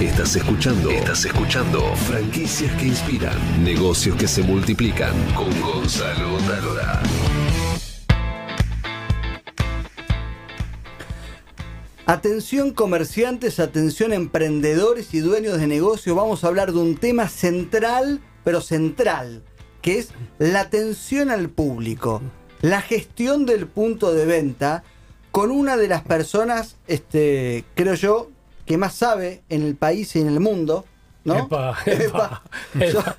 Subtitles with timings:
[0.00, 0.90] Estás escuchando.
[0.90, 1.80] Estás escuchando.
[1.96, 3.64] Franquicias que inspiran.
[3.64, 5.12] Negocios que se multiplican.
[5.34, 7.02] Con Gonzalo Talora.
[12.06, 16.14] Atención comerciantes, atención emprendedores y dueños de negocios.
[16.14, 19.42] Vamos a hablar de un tema central, pero central,
[19.82, 22.22] que es la atención al público,
[22.60, 24.84] la gestión del punto de venta
[25.32, 28.30] con una de las personas, este, creo yo,
[28.68, 30.84] que más sabe en el país y en el mundo.
[31.24, 31.36] ¿no?
[31.38, 32.42] Epa, epa,
[32.74, 33.16] Yo, epa.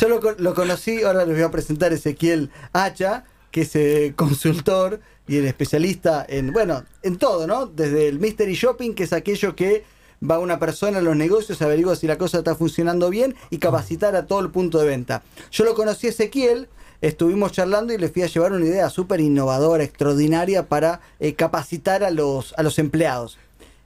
[0.00, 3.76] yo lo, co- lo conocí, ahora les voy a presentar a Ezequiel Hacha, que es
[3.76, 7.66] eh, consultor y el especialista en, bueno, en todo, ¿no?
[7.66, 9.84] Desde el Mystery Shopping, que es aquello que
[10.28, 14.16] va una persona a los negocios, averigua si la cosa está funcionando bien y capacitar
[14.16, 15.22] a todo el punto de venta.
[15.52, 16.68] Yo lo conocí a Ezequiel,
[17.00, 22.02] estuvimos charlando y le fui a llevar una idea súper innovadora, extraordinaria para eh, capacitar
[22.04, 23.38] a los, a los empleados.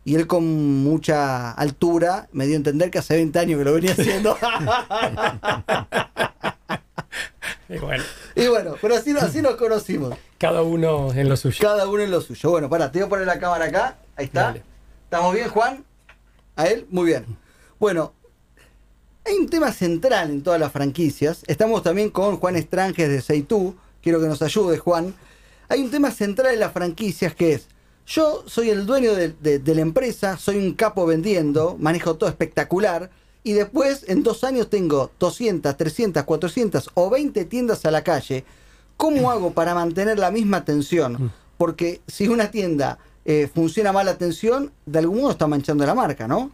[0.05, 0.45] Y él con
[0.83, 4.37] mucha altura me dio a entender que hace 20 años que lo venía haciendo.
[7.69, 10.15] Y bueno, y bueno, pero así, así nos conocimos.
[10.39, 11.59] cada uno en lo suyo.
[11.61, 12.51] Cada uno en lo suyo.
[12.51, 13.97] Bueno, pará, te voy a poner la cámara acá.
[14.17, 14.43] Ahí está.
[14.43, 14.63] Dale.
[15.05, 15.85] ¿Estamos bien, Juan?
[16.57, 16.87] ¿A él?
[16.91, 17.25] Muy bien.
[17.79, 18.13] Bueno,
[19.25, 21.43] hay un tema central en todas las franquicias.
[21.47, 23.75] Estamos también con Juan Estranges de Seitú.
[24.03, 25.15] Quiero que nos ayude, Juan.
[25.69, 27.69] Hay un tema central en las franquicias que es,
[28.07, 32.29] yo soy el dueño de, de- de la empresa, soy un capo vendiendo, manejo todo
[32.29, 33.11] espectacular,
[33.43, 38.45] y después en dos años tengo 200, 300, 400 o 20 tiendas a la calle.
[38.97, 41.33] ¿Cómo hago para mantener la misma atención?
[41.59, 45.95] Porque si una tienda eh, funciona mal la atención, de algún modo está manchando la
[45.95, 46.51] marca, ¿no?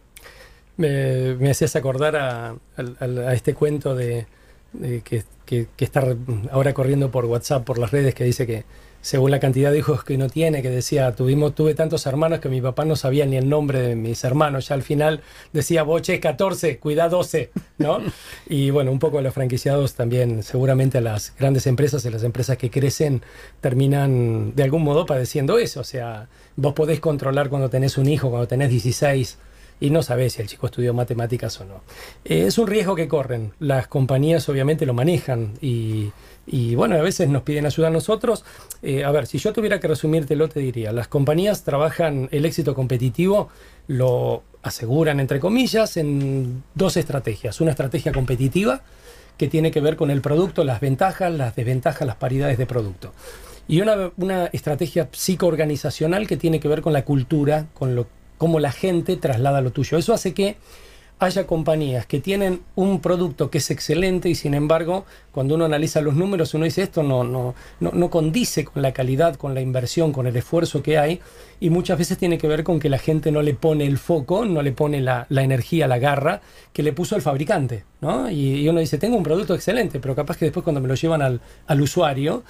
[0.77, 4.25] Me, me hacías acordar a, a este cuento de,
[4.73, 6.03] de que, que- que está
[6.51, 8.63] ahora corriendo por WhatsApp, por las redes, que dice que
[9.01, 12.49] según la cantidad de hijos que uno tiene, que decía, tuvimos, tuve tantos hermanos que
[12.49, 14.67] mi papá no sabía ni el nombre de mis hermanos.
[14.67, 15.21] Ya al final
[15.53, 17.99] decía, boche 14, cuida 12, ¿no?
[18.47, 22.23] Y bueno, un poco a los franquiciados también, seguramente a las grandes empresas y las
[22.23, 23.21] empresas que crecen
[23.59, 25.79] terminan de algún modo padeciendo eso.
[25.79, 29.37] O sea, vos podés controlar cuando tenés un hijo, cuando tenés 16
[29.81, 31.81] y no sabés si el chico estudió matemáticas o no.
[32.23, 33.53] Eh, es un riesgo que corren.
[33.59, 36.11] Las compañías obviamente lo manejan y,
[36.51, 38.43] y, bueno, a veces nos piden ayuda a nosotros.
[38.81, 42.75] Eh, a ver, si yo tuviera que resumírtelo, te diría, las compañías trabajan el éxito
[42.75, 43.47] competitivo,
[43.87, 47.61] lo aseguran entre comillas, en dos estrategias.
[47.61, 48.81] Una estrategia competitiva
[49.37, 53.13] que tiene que ver con el producto, las ventajas, las desventajas, las paridades de producto.
[53.69, 58.07] Y una, una estrategia psicoorganizacional que tiene que ver con la cultura, con lo,
[58.37, 59.97] cómo la gente traslada lo tuyo.
[59.97, 60.57] Eso hace que
[61.21, 66.01] haya compañías que tienen un producto que es excelente y sin embargo, cuando uno analiza
[66.01, 69.61] los números, uno dice esto no, no, no, no condice con la calidad, con la
[69.61, 71.21] inversión, con el esfuerzo que hay
[71.59, 74.45] y muchas veces tiene que ver con que la gente no le pone el foco,
[74.45, 76.41] no le pone la, la energía, la garra
[76.73, 77.85] que le puso el fabricante.
[78.01, 78.27] ¿no?
[78.31, 80.95] Y, y uno dice, tengo un producto excelente, pero capaz que después cuando me lo
[80.95, 82.43] llevan al, al usuario,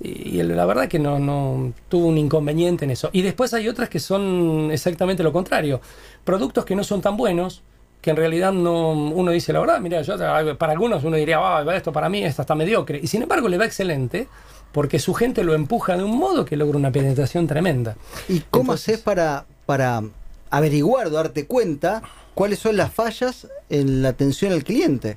[0.00, 3.10] y la verdad que no, no tuvo un inconveniente en eso.
[3.12, 5.80] Y después hay otras que son exactamente lo contrario.
[6.24, 7.62] Productos que no son tan buenos,
[8.04, 10.18] que en realidad no, uno dice la verdad, mira, yo
[10.58, 13.00] para algunos uno diría, "Ah, esto para mí esto está mediocre.
[13.02, 14.28] Y sin embargo le va excelente
[14.72, 17.96] porque su gente lo empuja de un modo que logra una penetración tremenda.
[18.28, 20.02] ¿Y cómo haces para, para
[20.50, 22.02] averiguar, darte cuenta
[22.34, 25.16] cuáles son las fallas en la atención al cliente?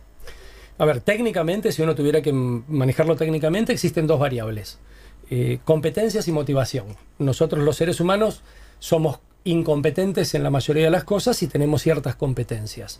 [0.77, 4.79] A ver, técnicamente, si uno tuviera que manejarlo técnicamente, existen dos variables.
[5.29, 6.85] Eh, competencias y motivación.
[7.19, 8.43] Nosotros los seres humanos
[8.79, 12.99] somos incompetentes en la mayoría de las cosas y tenemos ciertas competencias.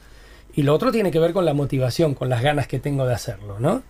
[0.56, 3.14] Y lo otro tiene que ver con la motivación, con las ganas que tengo de
[3.14, 3.84] hacerlo, ¿no?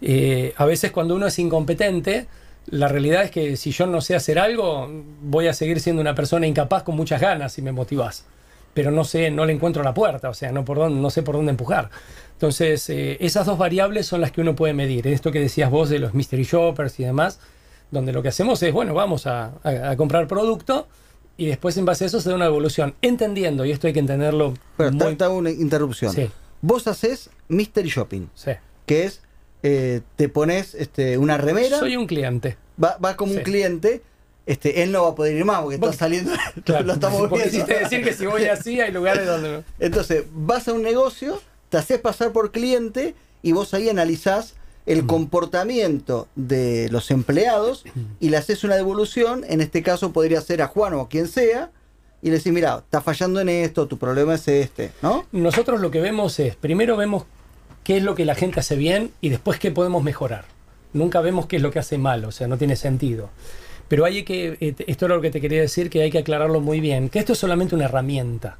[0.00, 2.26] Eh, a veces cuando uno es incompetente,
[2.66, 4.88] la realidad es que si yo no sé hacer algo,
[5.22, 8.24] voy a seguir siendo una persona incapaz con muchas ganas si me motivas.
[8.72, 11.22] Pero no sé, no le encuentro la puerta, o sea, no, por dónde, no sé
[11.22, 11.90] por dónde empujar.
[12.32, 15.06] Entonces, eh, esas dos variables son las que uno puede medir.
[15.06, 17.38] Esto que decías vos de los mystery shoppers y demás,
[17.90, 19.52] donde lo que hacemos es, bueno, vamos a
[19.96, 20.88] comprar producto
[21.36, 22.94] y después en base a eso se da una evolución.
[23.02, 25.16] Entendiendo, y esto hay que entenderlo Pero muy...
[25.20, 26.12] hago una interrupción.
[26.14, 26.30] Sí.
[26.62, 28.52] Vos haces mystery shopping, Sí.
[28.86, 29.20] que es
[29.62, 32.56] eh, te pones este, una remera, Soy un cliente.
[32.82, 34.02] va, va como un cliente,
[34.44, 36.32] este, él no va a poder ir más porque está saliendo,
[36.64, 37.66] Claro, lo estamos viendo.
[37.66, 39.64] decir que si voy así hay lugares donde no.
[39.80, 44.54] Entonces, vas a un negocio, te haces pasar por cliente y vos ahí analizás
[44.86, 47.84] el comportamiento de los empleados
[48.20, 51.26] y le haces una devolución, en este caso podría ser a Juan o a quien
[51.26, 51.70] sea,
[52.22, 55.26] y le decís, mira, está fallando en esto, tu problema es este, ¿no?
[55.32, 57.24] Nosotros lo que vemos es, primero vemos
[57.82, 60.46] qué es lo que la gente hace bien y después qué podemos mejorar.
[60.92, 63.30] Nunca vemos qué es lo que hace mal, o sea, no tiene sentido.
[63.88, 66.60] Pero hay que, eh, esto era lo que te quería decir, que hay que aclararlo
[66.60, 68.58] muy bien, que esto es solamente una herramienta.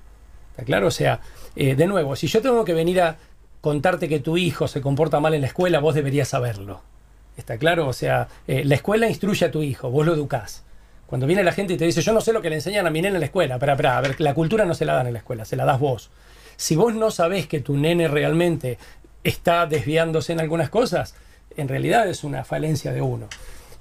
[0.51, 0.89] ¿Está claro?
[0.89, 1.21] O sea,
[1.57, 3.17] eh, de nuevo, si yo tengo que venir a
[3.65, 6.83] contarte que tu hijo se comporta mal en la escuela, vos deberías saberlo.
[7.39, 7.89] ¿Está claro?
[7.89, 10.65] O sea, eh, la escuela instruye a tu hijo, vos lo educás.
[11.07, 12.91] Cuando viene la gente y te dice, yo no sé lo que le enseñan a
[12.91, 15.15] mi nene en la escuela, pero, a ver, la cultura no se la dan en
[15.15, 16.11] la escuela, se la das vos.
[16.57, 18.77] Si vos no sabés que tu nene realmente
[19.25, 21.15] está desviándose en algunas cosas,
[21.57, 23.29] en realidad es una falencia de uno.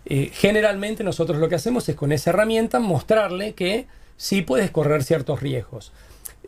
[0.05, 5.03] Eh, generalmente nosotros lo que hacemos es con esa herramienta mostrarle que sí puedes correr
[5.03, 5.91] ciertos riesgos.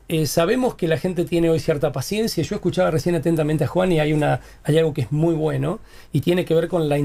[0.08, 2.44] Eh, sabemos que la gente tiene hoy cierta paciencia.
[2.44, 5.80] Yo escuchaba recién atentamente a Juan y hay, una, hay algo que es muy bueno
[6.14, 6.98] y tiene que ver con la,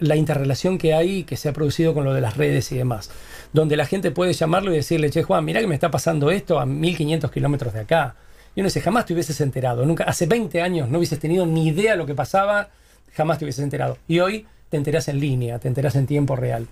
[0.00, 3.10] la, interrelación que hay que se ha producido con lo de las redes y demás.
[3.54, 6.60] Donde la gente puede llamarlo y decirle, che Juan, mira que me está pasando esto
[6.60, 8.14] a 1500 kilómetros de acá.
[8.54, 9.86] Y uno dice, jamás te hubieses enterado.
[9.86, 12.68] Nunca, hace 20 años no hubieses tenido ni idea de lo que pasaba,
[13.14, 13.96] jamás te hubieses enterado.
[14.06, 16.66] Y hoy te enteras en línea, te enteras en tiempo real.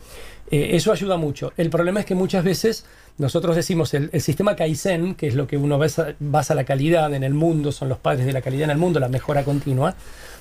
[0.51, 1.53] Eh, eso ayuda mucho.
[1.59, 2.87] El problema es que muchas veces
[3.19, 7.25] nosotros decimos el, sistema Kaizen, que es lo que uno basa, basa la calidad en
[7.25, 9.97] el mundo, son los padres de la calidad en el mundo, la mejora continua,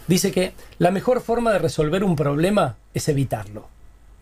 [0.07, 3.67] dice que la mejor forma de resolver un problema es evitarlo,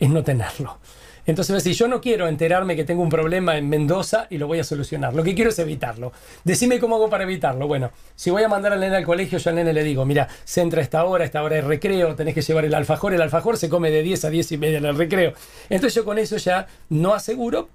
[0.00, 0.78] es no tenerlo.
[1.28, 4.60] Entonces, si yo no quiero enterarme que tengo un problema en Mendoza y lo voy
[4.60, 6.10] a solucionar, lo que quiero es evitarlo.
[6.42, 7.68] Decime cómo hago para evitarlo.
[7.68, 10.26] Bueno, si voy a mandar al nene al colegio, yo al nene le digo, mira,
[10.44, 13.20] se entra a esta hora, esta hora de recreo, tenés que llevar el alfajor, el
[13.20, 15.34] alfajor se come de 10 a 10 y media en el recreo.
[15.68, 17.68] Entonces yo con eso ya no aseguro,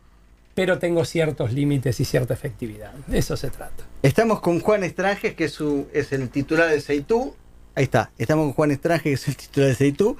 [0.55, 2.91] pero tengo ciertos límites y cierta efectividad.
[3.05, 3.83] De eso se trata.
[4.01, 7.35] Estamos con Juan Estranges, que es, el titular de Seitú.
[7.75, 10.17] Ahí está, estamos con Juan Estranges, que es el titular de Seitú.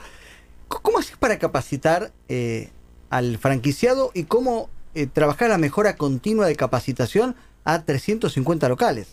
[0.68, 2.70] ¿Cómo haces para capacitar eh,
[3.14, 9.08] al franquiciado y cómo eh, trabajar la mejora continua de capacitación a 350 locales.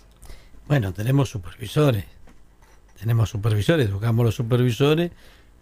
[0.67, 2.07] Bueno, tenemos supervisores.
[2.99, 5.11] Tenemos supervisores, educamos a los supervisores,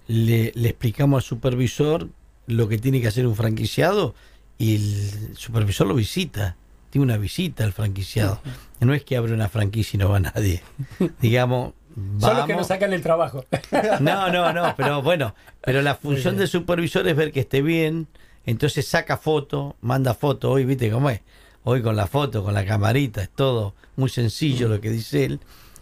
[0.06, 2.08] le, explicamos al supervisor
[2.46, 4.14] lo que tiene que hacer un franquiciado
[4.56, 6.56] y el supervisor lo visita.
[6.90, 8.40] Tiene una visita al franquiciado.
[8.78, 10.62] No es que abre una franquicia y no va nadie.
[11.20, 11.74] Digamos,
[12.18, 13.44] Son los que nos sacan el trabajo.
[14.00, 18.06] No, no, no, pero bueno, pero la función del supervisor es ver que esté bien,
[18.46, 21.20] entonces saca foto, manda foto, hoy viste cómo es,
[21.64, 25.40] hoy con la foto, con la camarita, es todo muy sencillo lo que dice él.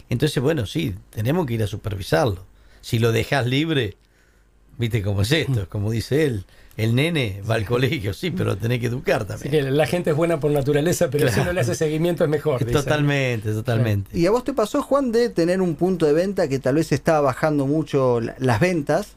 [0.09, 2.45] Entonces, bueno, sí, tenemos que ir a supervisarlo.
[2.81, 3.97] Si lo dejas libre,
[4.77, 6.45] viste cómo es esto, como dice él,
[6.77, 9.75] el nene va al colegio, sí, pero tenés que educar también.
[9.75, 12.63] la gente es buena por naturaleza, pero si no le hace seguimiento es mejor.
[12.63, 14.17] Totalmente, totalmente.
[14.17, 16.91] ¿Y a vos te pasó, Juan, de tener un punto de venta que tal vez
[16.91, 19.15] estaba bajando mucho las ventas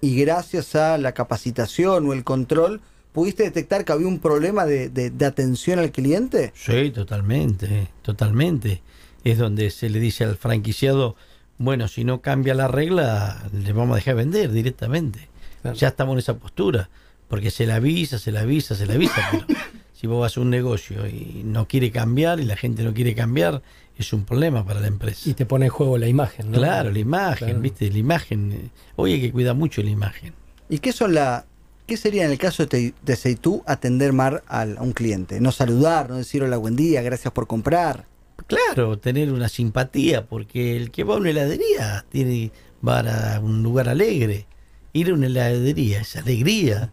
[0.00, 2.80] y gracias a la capacitación o el control,
[3.12, 6.52] ¿pudiste detectar que había un problema de, atención al cliente?
[6.56, 8.82] Sí, totalmente, totalmente.
[9.22, 11.14] Es donde se le dice al franquiciado,
[11.56, 15.28] bueno, si no cambia la regla, le vamos a dejar vender directamente.
[15.72, 16.90] Ya estamos en esa postura,
[17.28, 19.46] porque se la avisa, se la avisa, se la avisa, pero
[19.94, 23.14] si vos vas a un negocio y no quiere cambiar y la gente no quiere
[23.14, 23.62] cambiar,
[23.96, 25.28] es un problema para la empresa.
[25.28, 26.58] Y te pone en juego la imagen, ¿no?
[26.58, 27.90] Claro, la imagen, ¿viste?
[27.90, 28.52] La imagen.
[28.52, 30.34] Eh, hoy hay que cuidar mucho la imagen.
[30.68, 31.46] ¿Y qué son la
[31.86, 35.40] qué sería en el caso de, de Seitú atender mal a un cliente?
[35.40, 38.06] No saludar, no decir hola, buen día, gracias por comprar.
[38.46, 42.50] Claro, tener una simpatía, porque el que va a una heladería tiene
[42.86, 44.46] va a un lugar alegre.
[44.94, 46.92] Ir a una heladería es alegría.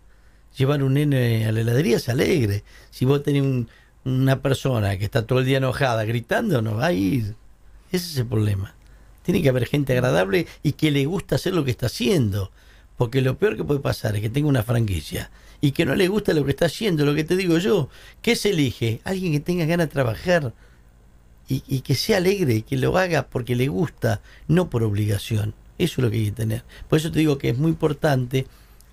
[0.58, 2.64] Llevar un nene a la heladería es alegre.
[2.90, 3.70] Si vos tenés un,
[4.04, 7.36] una persona que está todo el día enojada, gritando, no va a ir.
[7.92, 8.74] Ese es el problema.
[9.22, 12.52] Tiene que haber gente agradable y que le gusta hacer lo que está haciendo.
[12.98, 15.30] Porque lo peor que puede pasar es que tenga una franquicia
[15.62, 17.88] y que no le gusta lo que está haciendo, lo que te digo yo.
[18.24, 19.00] ¿Qué se elige?
[19.04, 20.54] Alguien que tenga ganas de trabajar
[21.48, 25.54] y, y que sea alegre, que lo haga porque le gusta, no por obligación.
[25.78, 26.64] Eso es lo que hay que tener.
[26.90, 28.48] Por eso te digo que es muy importante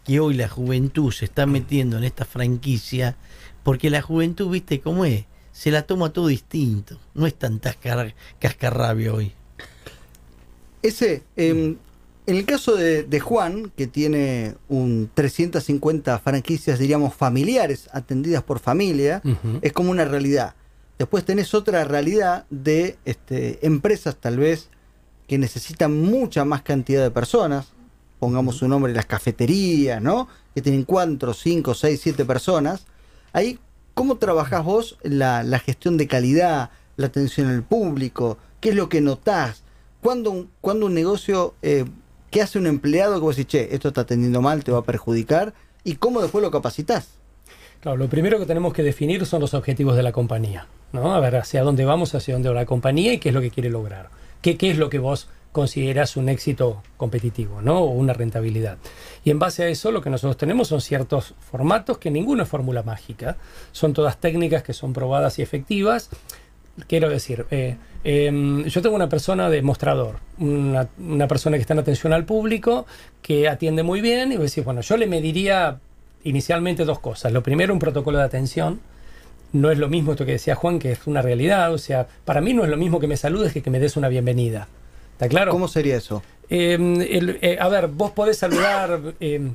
[0.05, 3.17] que hoy la juventud se está metiendo en esta franquicia
[3.63, 6.99] porque la juventud, viste cómo es, se la toma todo distinto.
[7.15, 7.61] No es tan
[8.39, 9.33] cascarrabia hoy.
[10.83, 11.77] Ese, em,
[12.27, 19.21] en el caso de, Juan, que tiene un 350 franquicias, diríamos, familiares, atendidas por familia,
[19.61, 20.55] es como una realidad.
[20.99, 24.71] Después tenés otra realidad de este, empresas tal vez
[25.29, 27.69] que necesitan mucha más cantidad de personas,
[28.19, 30.27] pongamos su nombre, las cafeterías, ¿no?
[30.55, 32.87] Que tienen cuatro, cinco, seis, siete personas,
[33.33, 33.59] Ahí,
[33.95, 38.39] ¿cómo trabajás vos la, gestión de calidad, la atención al público?
[38.61, 39.63] ¿Qué es lo que notás?
[40.03, 41.85] ¿Cuándo un, cuando un negocio, eh,
[42.31, 44.83] qué hace un empleado que vos decís, che, esto está atendiendo mal, te va a
[44.83, 45.53] perjudicar?
[45.85, 47.09] ¿Y cómo después lo capacitas?
[47.81, 51.15] Claro, lo primero que tenemos que definir son los objetivos de la compañía, ¿no?
[51.15, 53.51] A ver hacia dónde vamos, hacia dónde va la compañía y qué es lo que
[53.51, 54.11] quiere lograr.
[54.43, 57.81] ¿Qué, qué es lo que vos consideras un éxito competitivo, ¿no?
[57.81, 58.79] O una rentabilidad.
[59.25, 62.49] Y en base a eso lo que nosotros tenemos son ciertos formatos que ninguno es
[62.49, 63.37] fórmula mágica,
[63.73, 66.11] son todas técnicas que son probadas y efectivas
[66.87, 71.75] quiero decir, eh, eh, yo tengo una persona de mostrador, una, una persona que está
[71.75, 72.87] en atención al público,
[73.23, 75.79] que atiende muy bien, y vos decís, bueno, yo le mediría
[76.25, 77.33] inicialmente dos cosas.
[77.33, 78.81] Lo primero, un protocolo de atención.
[79.53, 81.73] No es lo mismo esto que decía Juan, que es una realidad.
[81.73, 83.97] O sea, para mí no es lo mismo que me saludes que que me des
[83.97, 84.69] una bienvenida.
[85.13, 85.53] ¿Está claro?
[85.53, 86.23] ¿Cómo sería eso?
[86.51, 86.75] Eh,
[87.11, 89.51] el- eh, a ver, vos podés saludar, eh,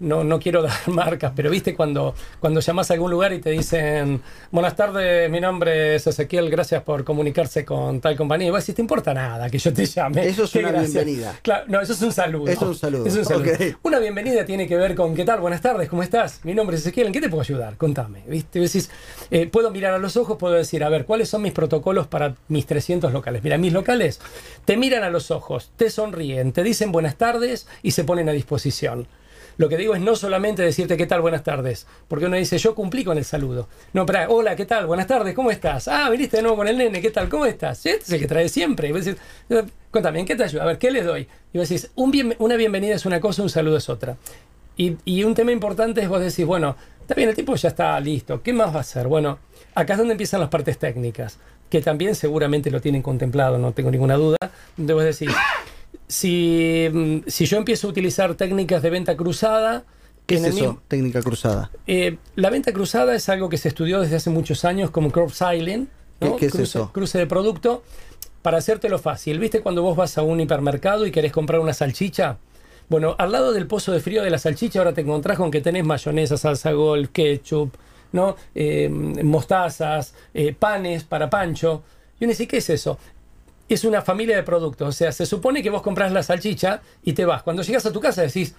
[0.00, 3.50] no, no quiero dar marcas, pero viste cuando, cuando llamás a algún lugar y te
[3.50, 8.48] dicen, buenas tardes, mi nombre es Ezequiel, gracias por comunicarse con tal compañía.
[8.48, 10.26] Y vos decís, te importa nada que yo te llame.
[10.26, 11.02] Eso es una gracia".
[11.02, 11.38] bienvenida.
[11.42, 12.50] Claro, no, eso es un saludo.
[12.50, 13.06] Eso es un saludo.
[13.06, 13.52] Es un saludo.
[13.82, 15.40] Una bienvenida tiene que ver con, ¿qué tal?
[15.40, 16.40] Buenas tardes, ¿cómo estás?
[16.44, 17.76] Mi nombre es Ezequiel, ¿en qué te puedo ayudar?
[17.76, 18.22] Contame.
[18.26, 18.58] ¿Viste?
[18.58, 18.90] Decís,
[19.30, 22.34] eh, puedo mirar a los ojos, puedo decir, a ver, ¿cuáles son mis protocolos para
[22.48, 23.42] mis 300 locales?
[23.42, 24.20] Mira, mis locales
[24.64, 28.32] te miran a los ojos, te sonríen, te dicen buenas tardes y se ponen a
[28.32, 29.06] disposición.
[29.60, 32.74] Lo que digo es no solamente decirte qué tal, buenas tardes, porque uno dice, yo
[32.74, 33.68] cumplí con el saludo.
[33.92, 34.86] No, pero hola, ¿qué tal?
[34.86, 35.86] Buenas tardes, ¿cómo estás?
[35.86, 37.28] Ah, viniste de nuevo con el nene, ¿qué tal?
[37.28, 37.76] ¿Cómo estás?
[37.76, 38.88] Sí, Este es el que trae siempre.
[38.88, 40.62] Y vos decís, "Eh, contame, ¿en qué te ayuda?
[40.62, 41.28] A ver, ¿qué le doy?
[41.52, 44.16] Y vos decís, un una bienvenida es una cosa, un saludo es otra.
[44.78, 48.00] Y, y un tema importante es vos decís, bueno, está bien, el tipo ya está
[48.00, 49.08] listo, ¿qué más va a hacer?
[49.08, 49.40] Bueno,
[49.74, 51.36] acá es donde empiezan las partes técnicas,
[51.68, 54.38] que también seguramente lo tienen contemplado, no tengo ninguna duda,
[54.78, 55.28] donde vos decís,
[56.10, 59.84] si, mm, si yo empiezo a utilizar técnicas de venta cruzada,
[60.26, 60.54] ¿Qué es eso?
[60.54, 61.70] mismo- Técnica cruzada.
[61.86, 65.88] eh, la venta cruzada es algo que se estudió desde hace muchos años como cross-selling,
[66.20, 66.32] ¿no?
[66.32, 66.90] ¿Qué- qué es cruce, eso?
[66.92, 67.82] cruce de producto.
[68.42, 72.38] Para hacértelo fácil, ¿viste cuando vos vas a un hipermercado y querés comprar una salchicha?
[72.88, 75.60] Bueno, al lado del pozo de frío de la salchicha ahora te encontrás con que
[75.60, 77.74] tenés mayonesa, salsa golf, ketchup,
[78.12, 78.34] ¿no?
[78.54, 81.82] Eh, mostazas, eh, panes para pancho.
[82.18, 82.98] Y uno dice, ¿qué es eso?
[83.74, 84.88] Es una familia de productos.
[84.88, 87.42] O sea, se supone que vos compras la salchicha y te vas.
[87.42, 88.54] Cuando llegas a tu casa decís,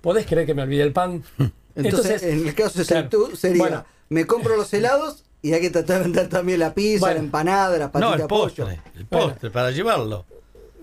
[0.00, 1.22] ¿podés creer que me olvidé el pan?
[1.76, 3.08] Entonces, en el caso de claro.
[3.08, 3.84] tú sería, Bueno.
[4.08, 7.14] me compro los helados y hay que tratar de vender también la pizza, Bueno.
[7.16, 8.64] la empanada, la patita No, el pollo.
[8.64, 8.80] postre.
[8.96, 10.24] El postre, para llevarlo.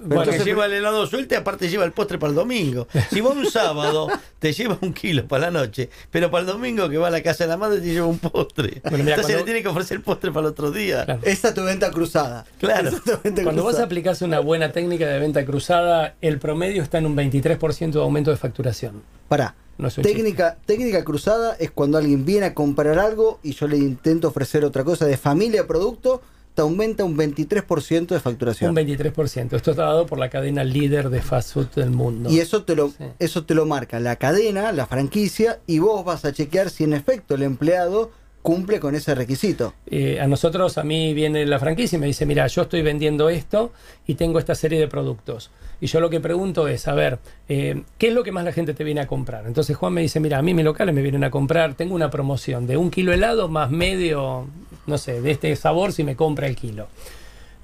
[0.01, 2.88] Porque entonces- lleva el helado suelto y aparte lleva el postre para el domingo.
[3.12, 4.08] Si vos un sábado
[4.39, 7.22] te lleva un kilo para la noche, pero para el domingo que va a la
[7.24, 8.81] casa de la madre te lleva un postre.
[8.84, 11.05] Bueno, mira, Entonces cuando- le tiene que ofrecer el postre para el otro día.
[11.05, 11.22] Claro.
[11.24, 12.46] Esa es tu venta cruzada.
[12.60, 12.89] Claro.
[12.89, 13.86] Esa es tu venta Cuando vos cruzada.
[13.86, 18.31] aplicás una buena técnica de venta cruzada, el promedio está en un 23% de aumento
[18.31, 19.03] de facturación.
[19.27, 19.55] Pará.
[19.77, 24.27] No técnica, técnica cruzada es cuando alguien viene a comprar algo y yo le intento
[24.27, 26.22] ofrecer otra cosa de familia producto,
[26.53, 28.72] te aumenta un 23% de facturación.
[28.72, 29.53] Un 23%.
[29.55, 32.29] Esto está dado por la cadena líder de fast food del mundo.
[32.29, 33.05] Y eso te lo, Sí.
[33.20, 36.93] eso te lo marca la cadena, la franquicia, y vos vas a chequear si en
[36.93, 39.75] efecto el empleado cumple con ese requisito.
[39.86, 43.29] Eh, a nosotros, a mí viene la franquicia y me dice, mira, yo estoy vendiendo
[43.29, 43.72] esto
[44.08, 45.51] y tengo esta serie de productos.
[45.79, 48.51] Y yo lo que pregunto es, a ver, eh, ¿qué es lo que más la
[48.51, 49.46] gente te viene a comprar?
[49.46, 52.10] Entonces Juan me dice, mira, a mí mis locales me vienen a comprar, tengo una
[52.10, 54.48] promoción de un kilo helado más medio,
[54.88, 56.88] no sé, de este sabor si me compra el kilo.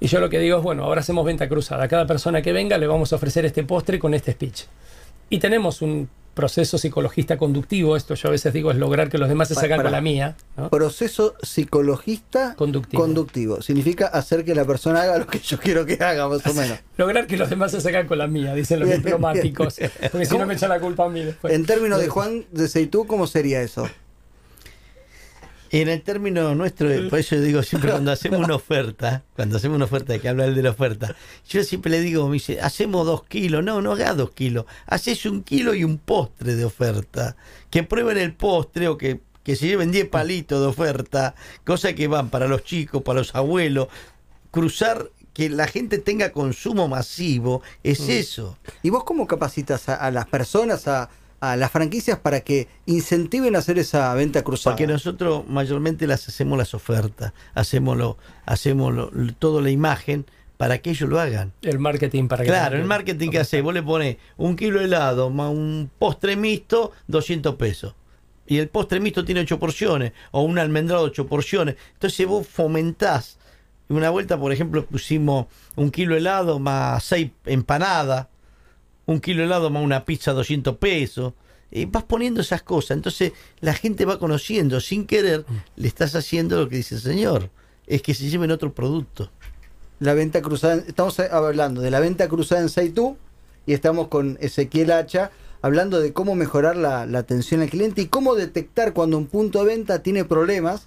[0.00, 1.84] Y yo lo que digo es, bueno, ahora hacemos venta cruzada.
[1.84, 4.64] A cada persona que venga le vamos a ofrecer este postre con este speech.
[5.28, 6.08] Y tenemos un
[6.38, 9.82] proceso psicologista conductivo, esto yo a veces digo es lograr que los demás se sacan
[9.82, 10.36] con la mía.
[10.56, 10.70] ¿no?
[10.70, 13.02] Proceso psicologista Conductivo.
[13.02, 13.60] conductivo.
[13.60, 16.78] Significa hacer que la persona haga lo que yo quiero que haga, más o menos.
[16.96, 19.80] Lograr que los demás se sacan con la mía, dicen los diplomáticos.
[20.12, 21.52] Porque si no me echan la culpa a mí después.
[21.52, 23.88] En términos de Juan de Seitú, ¿cómo sería eso?
[25.70, 29.76] En el término nuestro, por eso yo digo siempre cuando hacemos una oferta, cuando hacemos
[29.76, 31.14] una oferta, hay que hablar de la oferta,
[31.48, 35.26] yo siempre le digo, me dice, hacemos dos kilos, no, no hagas dos kilos, haces
[35.26, 37.36] un kilo y un postre de oferta,
[37.70, 41.34] que prueben el postre o que, que se lleven 10 palitos de oferta,
[41.64, 43.88] cosa que van para los chicos, para los abuelos,
[44.50, 48.58] cruzar, que la gente tenga consumo masivo, es eso.
[48.82, 51.10] ¿Y vos cómo capacitas a, a las personas, a,
[51.40, 54.74] a las franquicias para que incentiven a hacer esa venta cruzada?
[54.74, 60.26] Porque nosotros mayormente las hacemos las ofertas, hacemos, lo, hacemos lo- toda la imagen
[60.56, 61.52] para que ellos lo hagan.
[61.62, 64.80] El marketing para que Claro, la- el marketing que hace, vos le pones un kilo
[64.80, 67.94] de helado más un postre mixto, 200 pesos.
[68.46, 71.76] Y el postre mixto tiene 8 porciones, o un almendrado 8 porciones.
[71.92, 73.38] Entonces vos fomentás.
[73.90, 78.26] Una vuelta, por ejemplo, pusimos un kilo de helado más 6 empanadas,
[79.08, 81.32] un kilo de helado más una pizza 200 pesos.
[81.70, 82.92] Y vas poniendo esas cosas.
[82.92, 85.44] Entonces la gente va conociendo, sin querer,
[85.76, 87.50] le estás haciendo lo que dice el señor.
[87.86, 89.30] Es que se lleven otro producto.
[89.98, 93.16] La venta cruzada, estamos hablando de la venta cruzada en Seitú
[93.66, 95.30] y estamos con Ezequiel Hacha
[95.62, 99.60] hablando de cómo mejorar la, la atención al cliente y cómo detectar cuando un punto
[99.60, 100.86] de venta tiene problemas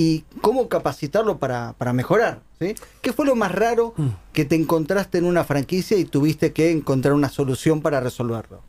[0.00, 2.38] y cómo capacitarlo para, para mejorar.
[2.60, 2.76] ¿sí?
[3.02, 4.10] ¿Qué fue lo más raro Mm.
[4.32, 8.60] que te encontraste en una franquicia y tuviste que encontrar una solución para resolverlo?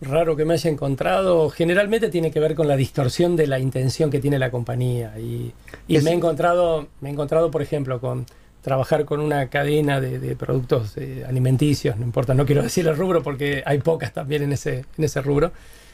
[0.00, 4.10] raro que me haya encontrado, generalmente tiene que ver con la distorsión de la intención
[4.10, 5.18] que tiene la compañía.
[5.18, 5.52] Y,
[5.88, 8.26] y Es- me he encontrado, me he encontrado, por ejemplo, con
[8.62, 12.96] trabajar con una cadena de, de productos eh, alimenticios, no importa, no quiero decir el
[12.96, 15.52] rubro porque hay pocas también en ese, en ese rubro.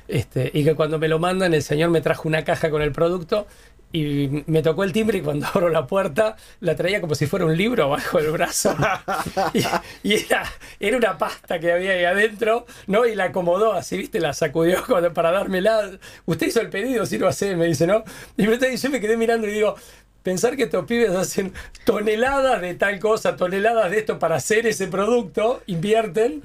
[0.09, 2.93] Este, y que cuando me lo mandan, el señor me trajo una caja con el
[2.93, 3.47] producto
[3.95, 7.45] y me tocó el timbre y cuando abro la puerta la traía como si fuera
[7.45, 8.75] un libro abajo del brazo.
[9.55, 9.65] y
[10.03, 10.45] y era,
[10.81, 13.07] era una pasta que había ahí adentro, ¿no?
[13.07, 14.21] Y la acomodó así, ¿viste?
[14.21, 15.91] La sacudió cuando- para dármela.
[16.27, 18.03] Usted hizo el pedido, si lo hace, me dice, ¿no?
[18.37, 19.75] Y yo me quedé mirando y digo,
[20.23, 21.53] pensar que estos pibes hacen
[21.85, 26.43] toneladas de tal cosa, toneladas de esto para hacer ese producto, invierten.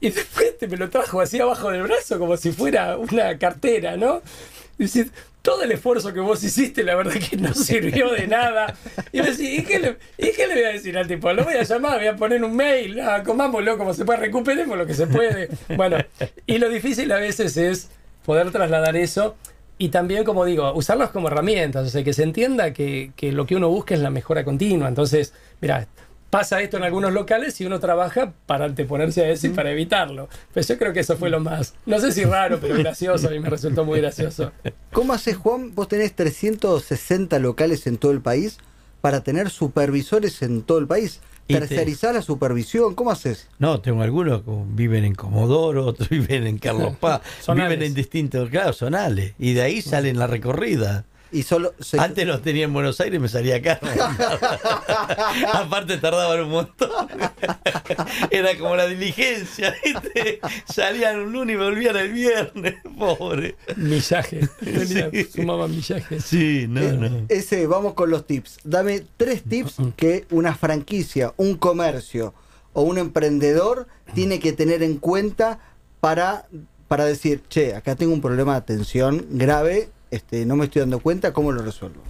[0.00, 3.96] Y después te me lo trajo así abajo del brazo como si fuera una cartera,
[3.96, 4.22] ¿no?
[4.78, 5.12] Y decís,
[5.44, 8.74] todo el esfuerzo que vos hiciste, la verdad que no sirvió de nada.
[9.12, 11.32] Y me decís, ¿y qué, le, y qué le voy a decir al tipo?
[11.32, 14.76] Lo voy a llamar, voy a poner un mail, ah, comámoslo como se puede, recuperemos
[14.78, 15.50] lo que se puede.
[15.76, 15.98] Bueno,
[16.46, 17.90] y lo difícil a veces es
[18.24, 19.36] poder trasladar eso
[19.76, 23.44] y también, como digo, usarlos como herramientas, o sea, que se entienda que, que lo
[23.44, 24.88] que uno busca es la mejora continua.
[24.88, 25.86] Entonces, mira,
[26.38, 30.28] pasa esto en algunos locales y uno trabaja para anteponerse a eso y para evitarlo.
[30.52, 33.30] Pues yo creo que eso fue lo más, no sé si raro, pero gracioso, a
[33.30, 34.50] mí me resultó muy gracioso.
[34.92, 35.74] ¿Cómo haces, Juan?
[35.76, 38.58] Vos tenés 360 locales en todo el país
[39.00, 41.20] para tener supervisores en todo el país.
[41.46, 43.48] Y te- Tercerizar la supervisión, ¿cómo haces?
[43.58, 47.20] No, tengo algunos que viven en Comodoro, otros viven en Carlos Paz,
[47.54, 49.34] viven en distintos, claro, zonales.
[49.38, 51.04] Y de ahí salen la recorrida.
[51.34, 53.80] Y solo se- Antes los tenía en Buenos Aires y me salía caro.
[55.52, 57.08] Aparte tardaban un montón.
[58.30, 60.40] Era como la diligencia, ¿viste?
[60.72, 63.56] Salían un lunes y volvían el viernes, pobre.
[63.76, 64.48] Millaje,
[65.10, 65.24] Sí.
[65.24, 66.20] sumaban millaje.
[66.20, 67.26] Sí, no, Eh, no.
[67.28, 68.58] Ese, vamos con los tips.
[68.64, 72.34] Dame tres tips que una franquicia, un comercio
[72.72, 75.58] o un emprendedor tiene que tener en cuenta
[76.00, 76.46] para,
[76.88, 81.00] para decir, che, acá tengo un problema de atención grave, este, no me estoy dando
[81.00, 82.00] cuenta, ¿cómo lo resuelvo?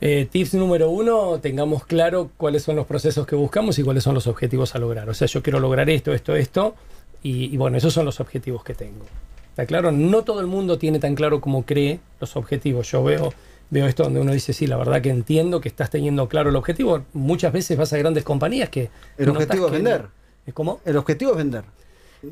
[0.00, 4.14] Eh, tips número uno, tengamos claro cuáles son los procesos que buscamos y cuáles son
[4.14, 5.08] los objetivos a lograr.
[5.08, 6.74] O sea, yo quiero lograr esto, esto, esto,
[7.22, 9.04] y, y bueno, esos son los objetivos que tengo.
[9.50, 9.90] ¿Está claro?
[9.92, 12.90] No todo el mundo tiene tan claro como cree los objetivos.
[12.90, 13.32] Yo veo,
[13.70, 16.56] veo esto donde uno dice, sí, la verdad que entiendo que estás teniendo claro el
[16.56, 17.02] objetivo.
[17.14, 18.90] Muchas veces vas a grandes compañías que...
[19.16, 20.06] El objetivo es que- vender.
[20.52, 20.80] ¿Cómo?
[20.84, 21.64] El objetivo es vender.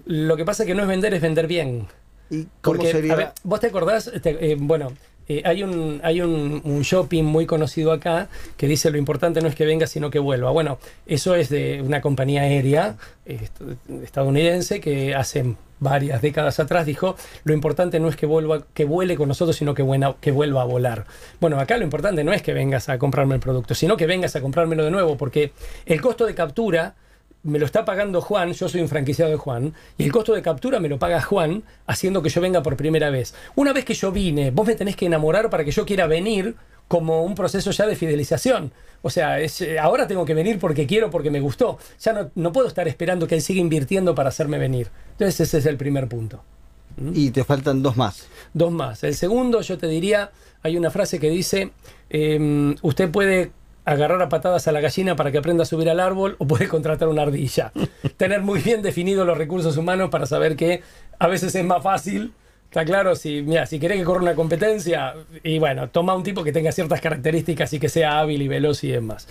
[0.05, 1.87] Lo que pasa es que no es vender, es vender bien.
[2.31, 3.13] ¿Y cómo Porque, sería?
[3.13, 4.93] a ver, vos te acordás, Te- eh, bueno,
[5.29, 9.49] eh, hay, un, hay un, un shopping muy conocido acá que dice lo importante no
[9.49, 10.51] es que venga, sino que vuelva.
[10.51, 13.61] Bueno, eso es de una compañía aérea eh, est-
[14.03, 19.17] estadounidense que hace varias décadas atrás dijo lo importante no es que vuelva que vuele
[19.17, 21.05] con nosotros sino que, buena- que vuelva a volar
[21.41, 24.35] bueno acá lo importante no es que vengas a comprarme el producto sino que vengas
[24.37, 25.53] a comprármelo de nuevo porque
[25.85, 26.95] el costo de captura
[27.45, 30.43] me lo está pagando Juan, yo soy un franquiciado de Juan, y el costo de
[30.43, 33.35] captura me lo paga Juan, haciendo que yo venga por primera vez.
[33.55, 36.57] Una vez que yo vine, vos me tenés que enamorar para que yo quiera venir
[36.89, 38.73] como un proceso ya de fidelización.
[39.03, 41.79] O sea, es, eh, ahora tengo que venir porque quiero, porque me gustó.
[42.01, 44.89] Ya no, no puedo estar esperando que él siga invirtiendo para hacerme venir.
[45.13, 46.43] Entonces ese es el primer punto.
[47.13, 48.29] Y te faltan dos más.
[48.53, 49.03] Dos más.
[49.03, 50.31] El segundo, yo te diría,
[50.63, 51.73] hay una frase que dice,
[52.09, 53.51] em, usted puede
[53.85, 56.69] agarrar a patadas a la gallina para que aprenda a subir al árbol o puede
[56.69, 57.73] contratar una ardilla.
[58.17, 60.83] Tener muy bien definidos los recursos humanos para saber que
[61.19, 62.33] a veces es más fácil.
[62.65, 66.43] Está claro, si, mira, si querés que corra una competencia, y bueno, toma un tipo
[66.43, 69.29] que tenga ciertas características y que sea hábil y veloz y demás.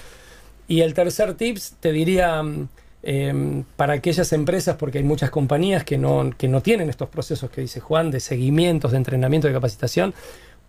[0.67, 2.69] Y el tercer tips te diría mm,
[3.03, 7.49] em, para aquellas empresas, porque hay muchas compañías que no, que no tienen estos procesos
[7.49, 10.13] que dice Juan, de seguimientos, de entrenamiento, de capacitación,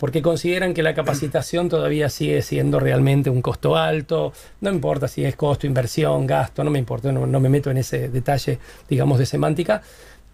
[0.04, 5.24] porque consideran que la capacitación todavía sigue siendo realmente un costo alto, no importa si
[5.24, 9.18] es costo, inversión, gasto, no me importa, no, no me meto en ese detalle, digamos,
[9.18, 9.80] de semántica,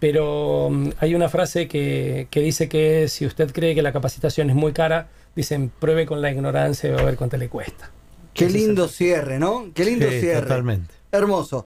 [0.00, 4.50] pero mm, hay una frase que, que dice que si usted cree que la capacitación
[4.50, 5.06] es muy cara,
[5.36, 7.92] dicen pruebe con la ignorancia y va a ver cuánto le cuesta.
[8.34, 9.70] Qué lindo cierre, ¿no?
[9.72, 10.40] Qué lindo Sí, cierre.
[10.42, 10.92] totalmente.
[11.12, 11.58] Hermoso.